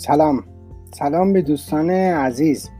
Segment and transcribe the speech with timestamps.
[0.00, 0.44] سلام.
[0.94, 2.70] سلام به دوستان عزیز.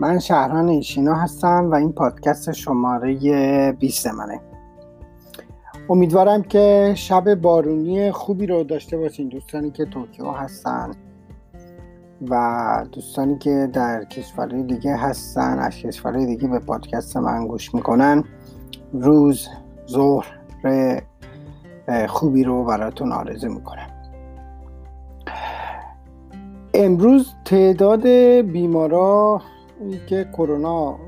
[0.00, 4.40] من شهران ایشینا هستم و این پادکست شماره 20 منه.
[5.90, 10.90] امیدوارم که شب بارونی خوبی رو داشته باشین دوستانی که توکیو هستن
[12.30, 18.24] و دوستانی که در کشورهای دیگه هستن از کشورهای دیگه به پادکست من گوش می‌کنن.
[18.92, 19.48] روز
[19.90, 20.26] ظهر
[22.08, 23.95] خوبی رو براتون آرزو می‌کنم.
[26.78, 28.06] امروز تعداد
[28.40, 29.42] بیمارا
[30.06, 30.98] که کرونا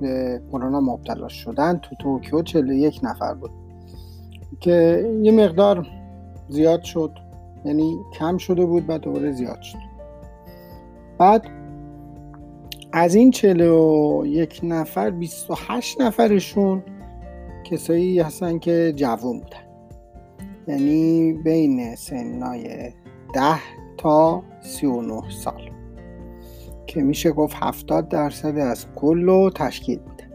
[0.00, 3.50] به کرونا مبتلا شدن تو توکیو 41 نفر بود
[4.60, 5.86] که یه مقدار
[6.48, 7.12] زیاد شد.
[7.64, 9.78] یعنی کم شده بود و دوباره زیاد شد.
[11.18, 11.46] بعد
[12.92, 16.82] از این 41 نفر 28 نفرشون
[17.64, 19.58] کسایی هستن که جوان بودن.
[20.68, 22.92] یعنی بین سنای
[23.34, 25.70] 10 تا 39 سال.
[26.86, 30.30] که میشه گفت 70 درصد از کل رو تشکیل میده.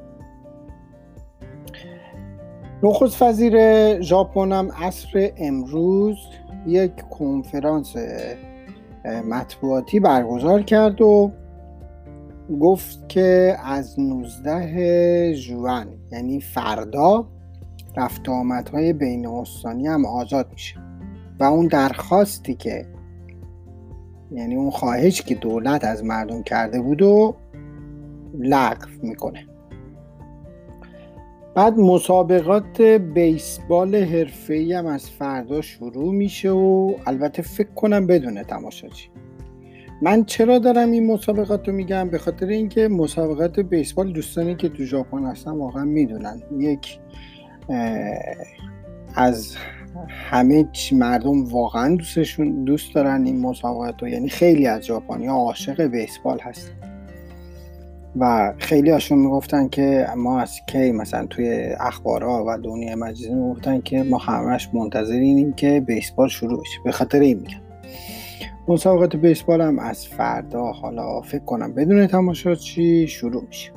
[2.84, 3.56] نخست وزیر
[4.02, 6.18] ژاپن هم عصر امروز
[6.68, 7.96] یک کنفرانس
[9.30, 11.32] مطبوعاتی برگزار کرد و
[12.62, 17.28] گفت که از 19 جوان یعنی فردا
[17.98, 20.76] رفت آمدهای بین استانی هم آزاد میشه.
[21.40, 22.86] و اون درخواستی که
[24.32, 27.36] یعنی اون خواهش که دولت از مردم کرده بود و
[28.40, 29.48] لغو می‌کنه.
[31.56, 39.10] بعد مسابقات بیسبال حرفه‌ای هم از فردا شروع میشه و البته فکر کنم بدون تماشاچی.
[40.02, 44.84] من چرا دارم این مسابقات رو میگم؟ به خاطر اینکه مسابقات بیسبال دوستانی که تو
[44.84, 46.42] ژاپن هستن واقعا می‌دونن.
[46.60, 47.00] یک
[49.16, 49.56] از
[50.08, 54.08] همه مردم واقعا دوستشون دوست دارن این مسابقات رو.
[54.08, 56.72] یعنی خیلی از ژاپنی عاشق بیسبال هستن.
[58.20, 63.82] و خیلی هاشون می‌گفتن که ما از کی مثلا توی اخبارها و دنیا مجازی می‌گفتن
[63.82, 66.80] که ما همش منتظرینیم که بیسبال شروع بشه.
[66.86, 67.62] به خاطر این میگم.
[68.68, 73.72] مسابقات بیسبال هم از فردا حالا فکر کنم بدون تماشاچی شروع میشه.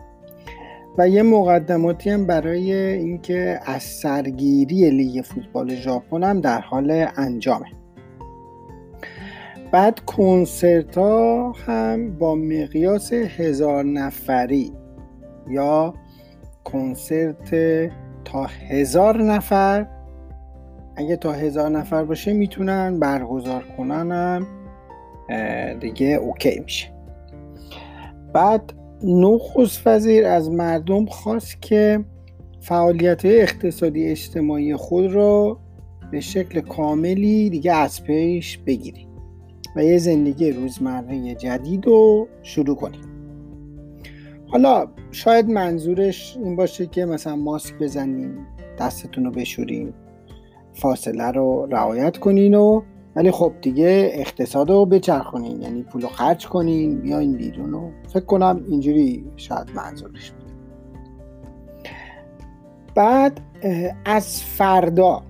[0.98, 7.66] و یه مقدماتی هم برای اینکه از سرگیری لیگ فوتبال ژاپن هم در حال انجامه.
[9.72, 14.72] بعد کنسرت ها هم با مقیاس هزار نفری
[15.50, 15.94] یا
[16.64, 17.54] کنسرت
[18.24, 19.86] تا هزار نفر
[20.96, 24.46] اگه تا هزار نفر باشه می‌تونن برگزار کنن هم
[25.80, 26.88] دیگه اوکی میشه.
[28.32, 28.72] بعد
[29.04, 32.04] نخست وزیر از مردم خواست که
[32.60, 35.58] فعالیت اقتصادی اجتماعی خود را
[36.10, 39.08] به شکل کاملی دیگه از پیش بگیرید
[39.76, 43.10] و یه زندگی روزمره جدید رو شروع کنید
[44.46, 48.38] حالا شاید منظورش این باشه که مثلا ماسک بزنین
[48.78, 49.92] دستتون رو بشورین
[50.72, 52.82] فاصله رو رعایت کنین و
[53.16, 58.24] ولی خب دیگه اقتصاد رو بچرخونین یعنی پول رو خرج کنین بیاین بیرون و فکر
[58.24, 60.50] کنم اینجوری شاید منظورش بود
[62.94, 63.40] بعد
[64.04, 65.22] از فردا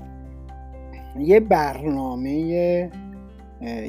[1.19, 2.91] یه برنامه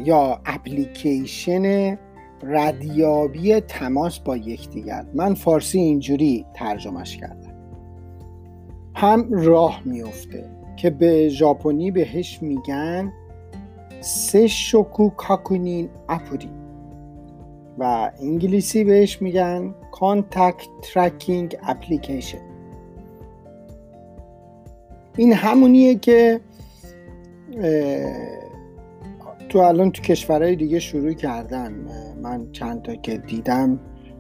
[0.06, 1.98] یا اپلیکیشن
[2.44, 5.06] ردیابی تماس با یکدیگر.
[5.14, 7.54] من فارسی اینجوری ترجمهش کردم.
[8.96, 13.14] هم راه میفته که به ژاپنی بهش میگن
[14.02, 14.48] 接
[15.18, 16.50] 触確認アプリ
[17.80, 22.38] و انگلیسی بهش میگن contact tracking application
[25.18, 26.42] این همونیه که
[29.50, 31.74] تو الان تو کشورهای دیگه شروع کردن.
[32.22, 33.80] من چند تا که دیدم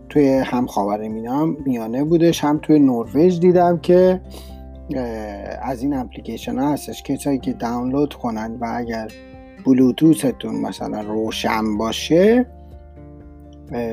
[0.09, 1.07] توی هم خاور
[1.65, 4.21] میانه بودش هم توی نروژ دیدم که
[5.61, 7.03] از این اپلیکیشن ها هستش.
[7.03, 9.07] کسایی که دانلود کنن و اگر
[9.65, 12.45] بلوتوستون مثلا روشن باشه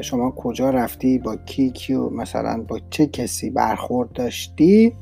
[0.01, 4.93] شما کجا رفتی؟ با کی کیو مثلا با چه کسی برخورد داشتی؟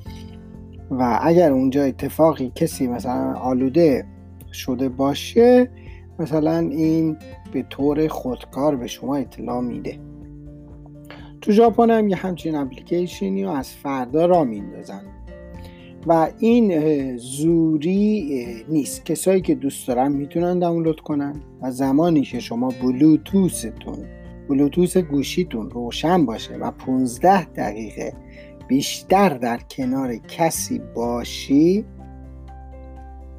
[0.91, 4.07] و اگر اونجا اتفاقی کسی مثلا آلوده
[4.53, 5.71] شده باشه
[6.19, 7.17] مثلا این
[7.53, 9.99] به طور خودکار به شما اطلاع میده.
[11.41, 15.03] تو ژاپن هم یه همچین اپلیکیشنی رو از فردا را میندازن.
[16.07, 19.05] و این زوری نیست.
[19.05, 23.99] کسایی که دوست دارن می‌تونن دانلود کنن و زمانی که شما بلوتوستون
[24.49, 28.13] بلوتوس گوشیتون روشن باشه و 15 دقیقه
[28.69, 31.85] بیشتر در کنار کسی باشی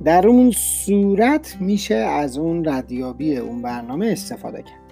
[0.04, 4.88] در اون صورت میشه از اون ردیابی اون برنامه استفاده کرد.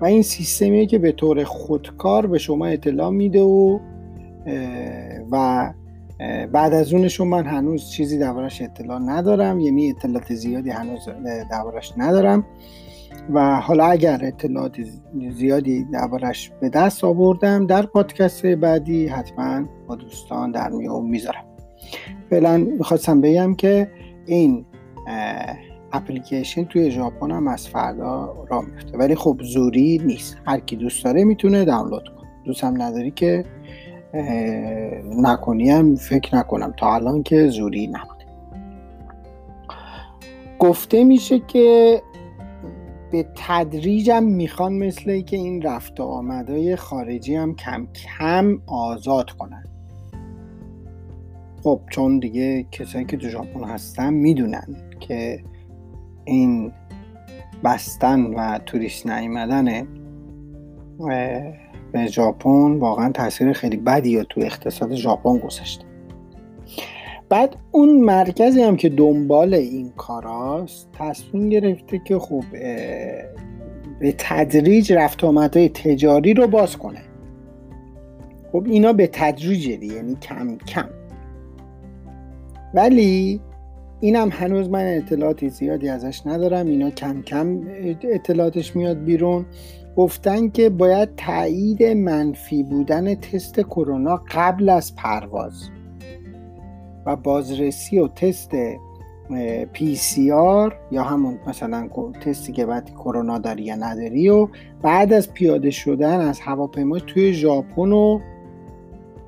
[0.00, 3.78] و این سیستمیه که به طور خودکار به شما اطلاع میده و
[5.30, 5.72] و
[6.52, 11.08] بعد از اونشون من هنوز چیزی دربارش اطلاع ندارم یعنی اطلاعات زیادی هنوز
[11.50, 12.46] دربارش ندارم.
[13.34, 14.76] و حالا اگر اطلاعات
[15.30, 21.44] زیادی دربارش به دست آوردم در پادکست بعدی حتما با دوستان در میون می‌ذارم.
[22.30, 23.90] فعلا می‌خواستم بگم که
[24.26, 24.66] این
[25.92, 30.36] اپلیکیشن توی ژاپن هم از فردا را میفته ولی خب زوری نیست.
[30.46, 32.28] هر کی دوست داره می‌تونه دانلود کنه.
[32.44, 33.44] دوست هم نداری که
[35.04, 36.74] نکنیم فکر نکنم.
[36.76, 38.24] تا الان که زوری نبوده.
[40.58, 42.02] گفته میشه که
[43.12, 49.64] به تدریجم می‌خوان مثل که این رفت آمدهای خارجی هم کم کم آزاد کنن.
[51.62, 55.42] خب چون دیگه کسایی که تو ژاپن هستن می‌دونن که
[56.24, 56.72] این
[57.64, 59.86] بستن و توریست نیمدن
[61.92, 65.84] به ژاپن واقعا تاثیر خیلی بدی تو اقتصاد ژاپن گذاشته.
[67.28, 72.44] بعد اون مرکزی هم که دنبال این کاراست تصمیم گرفته که خب
[74.00, 77.02] به تدریج رفت آمدهای تجاری رو باز کنه.
[78.52, 80.88] خب اینا به تدریج یعنی کم کم.
[82.74, 83.40] ولی
[84.00, 86.66] اینم هنوز من اطلاعاتی زیادی ازش ندارم.
[86.66, 87.60] اینا کم کم
[88.02, 89.46] اطلاعاتش میاد بیرون.
[89.96, 95.70] گفتن که باید تایید منفی بودن تست کرونا قبل از پرواز
[97.06, 98.50] و بازرسی و تست
[99.72, 101.88] پی سی آر یا همون مثلا
[102.20, 104.48] تستی که بعد کرونا داری یا نداری و
[104.82, 108.20] بعد از پیاده شدن از هواپیما توی ژاپن رو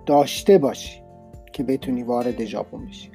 [0.06, 1.02] داشته باشی
[1.52, 3.10] که بتونی وارد ژاپن بشی.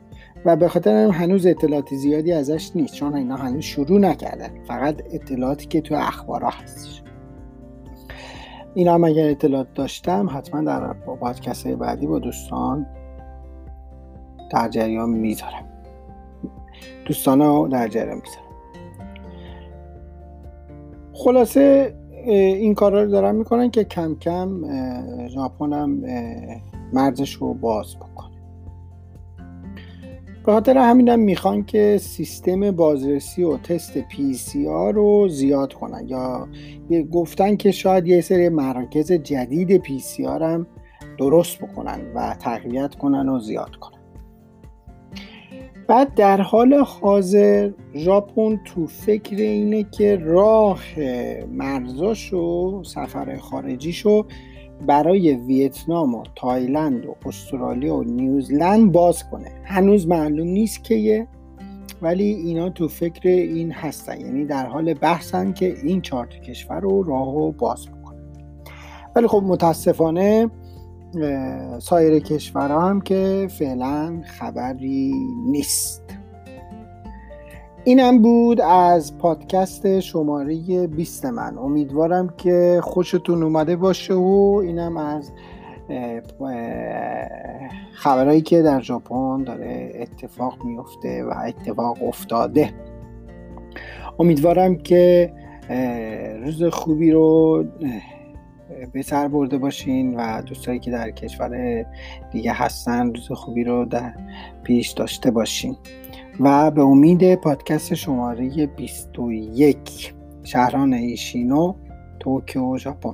[0.46, 4.50] و به خاطر هنوز اطلاعات زیادی ازش نیست چون اینا هنوز شروع نکردن.
[4.68, 7.04] فقط اطلاعاتی که توی اخبارا هستش.
[8.78, 12.88] این هم اگر اطلاعات داشتم حتما در پادکست بعدی با دوستان
[14.52, 15.66] در جریان می‌ذارم.
[17.06, 18.48] دوستان رو در جریان می‌ذارم.
[21.14, 21.96] خلاصه
[22.26, 24.62] این کارا رو دارن می‌کنن که کم کم
[25.28, 26.04] ژاپن هم
[26.94, 28.27] مرزش رو باز بکنه.
[30.48, 36.48] به خاطر همینم می‌خوان که سیستم بازرسی و تست PCR رو زیاد کنن یا
[37.12, 40.68] گفتن که شاید یه سری مراکز جدید PCR هم
[41.18, 44.00] درست بکنن و تقویت کنن و زیاد کنن.
[45.88, 50.80] بعد در حال حاضر ژاپن تو فکر اینه که راه
[51.52, 54.26] مرزاشو سفر خارجیشو
[54.86, 59.52] برای ویتنام و تایلند و استرالیا و نیوزلند باز کنه.
[59.64, 61.28] هنوز معلوم نیست که
[62.02, 64.22] ولی اینا تو فکر این هستن.
[64.22, 68.20] یعنی در حال بحثن که این چهار کشور رو راهو باز بکنه
[69.16, 70.50] ولی خب متاسفانه
[71.80, 75.14] سایر کشورها هم که فعلا خبری
[75.46, 76.17] نیست.
[77.88, 81.58] اینم بود از پادکست شماره 20 من.
[81.58, 85.32] امیدوارم که خوشتون اومده باشه و اینم از
[87.94, 92.70] خبرهایی که در ژاپن داره اتفاق میفته و اتفاق افتاده.
[94.20, 95.34] امیدوارم که
[96.44, 97.64] روز خوبی رو
[98.94, 101.86] به سر برده باشین و دوستایی که در کشور
[102.32, 104.14] دیگه هستن روز خوبی رو در
[104.64, 105.78] پیش داشته باشین.
[106.40, 111.74] و به امید پادکست شماره 21 شهران ایشینو
[112.20, 113.14] توکیو ژاپن.